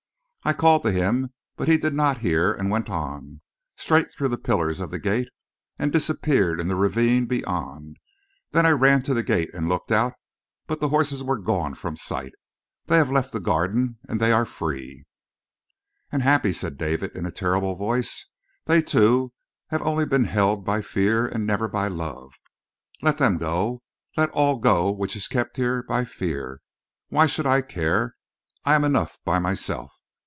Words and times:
I 0.43 0.53
called 0.53 0.81
to 0.85 0.91
him, 0.91 1.31
but 1.55 1.67
he 1.67 1.77
did 1.77 1.93
not 1.93 2.17
hear 2.21 2.51
and 2.51 2.71
went 2.71 2.89
on, 2.89 3.41
straight 3.75 4.11
through 4.11 4.29
the 4.29 4.39
pillars 4.39 4.79
of 4.79 4.89
the 4.89 4.97
gate, 4.97 5.27
and 5.77 5.93
disappeared 5.93 6.59
in 6.59 6.67
the 6.67 6.75
ravine 6.75 7.27
beyond. 7.27 7.97
Then 8.49 8.65
I 8.65 8.71
ran 8.71 9.03
to 9.03 9.13
the 9.13 9.21
gate 9.21 9.53
and 9.53 9.69
looked 9.69 9.91
out, 9.91 10.13
but 10.65 10.79
the 10.79 10.89
horses 10.89 11.23
were 11.23 11.37
gone 11.37 11.75
from 11.75 11.95
sight 11.95 12.31
they 12.87 12.97
have 12.97 13.11
left 13.11 13.33
the 13.33 13.39
Garden 13.39 13.99
they 14.07 14.31
are 14.31 14.47
free" 14.47 15.05
"And 16.11 16.23
happy!" 16.23 16.53
said 16.53 16.75
David 16.75 17.15
in 17.15 17.27
a 17.27 17.31
terrible 17.31 17.75
voice. 17.75 18.25
"They, 18.65 18.81
too, 18.81 19.33
have 19.67 19.83
only 19.83 20.07
been 20.07 20.23
held 20.23 20.65
by 20.65 20.81
fear 20.81 21.27
and 21.27 21.45
never 21.45 21.67
by 21.67 21.87
love. 21.87 22.31
Let 23.03 23.19
them 23.19 23.37
go. 23.37 23.83
Let 24.17 24.31
all 24.31 24.57
go 24.57 24.89
which 24.89 25.15
is 25.15 25.27
kept 25.27 25.57
here 25.57 25.83
by 25.83 26.03
fear. 26.03 26.61
Why 27.09 27.27
should 27.27 27.45
I 27.45 27.61
care? 27.61 28.15
I 28.65 28.73
am 28.73 28.83
enough 28.83 29.19
by 29.23 29.37
myself. 29.37 29.93